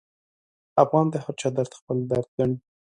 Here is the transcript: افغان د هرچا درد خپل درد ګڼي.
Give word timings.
افغان 0.83 1.05
د 1.09 1.15
هرچا 1.23 1.47
درد 1.57 1.71
خپل 1.79 1.97
درد 2.09 2.27
ګڼي. 2.37 2.55